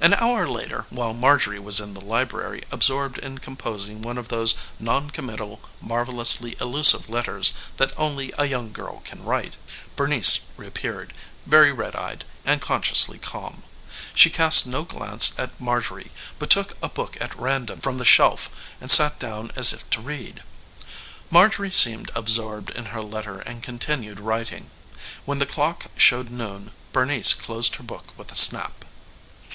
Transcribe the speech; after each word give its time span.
An 0.00 0.14
hour 0.14 0.48
later, 0.48 0.86
while 0.88 1.12
Marjorie 1.12 1.58
was 1.60 1.78
in 1.80 1.92
the 1.92 2.00
library 2.00 2.64
absorbed 2.70 3.18
in 3.18 3.36
composing 3.36 4.00
one 4.00 4.16
of 4.16 4.28
those 4.28 4.54
non 4.78 5.10
committal 5.10 5.60
marvelously 5.82 6.56
elusive 6.58 7.10
letters 7.10 7.52
that 7.76 7.92
only 7.98 8.32
a 8.38 8.46
young 8.46 8.72
girl 8.72 9.02
can 9.04 9.22
write, 9.22 9.58
Bernice 9.96 10.40
reappeared, 10.56 11.12
very 11.44 11.70
red 11.72 11.94
eyed, 11.94 12.24
and 12.46 12.62
consciously 12.62 13.18
calm. 13.18 13.62
She 14.14 14.30
cast 14.30 14.66
no 14.66 14.84
glance 14.84 15.34
at 15.38 15.60
Marjorie 15.60 16.10
but 16.38 16.48
took 16.48 16.78
a 16.82 16.88
book 16.88 17.18
at 17.20 17.38
random 17.38 17.80
from 17.82 17.98
the 17.98 18.06
shelf 18.06 18.48
and 18.80 18.90
sat 18.90 19.18
down 19.18 19.50
as 19.54 19.74
if 19.74 19.88
to 19.90 20.00
read. 20.00 20.42
Marjorie 21.30 21.70
seemed 21.70 22.10
absorbed 22.14 22.70
in 22.70 22.86
her 22.86 23.02
letter 23.02 23.40
and 23.40 23.62
continued 23.62 24.20
writing. 24.20 24.70
When 25.26 25.38
the 25.38 25.44
clock 25.44 25.90
showed 25.96 26.30
noon 26.30 26.70
Bernice 26.94 27.34
closed 27.34 27.76
her 27.76 27.84
book 27.84 28.16
with 28.16 28.32
a 28.32 28.36
snap. 28.36 28.86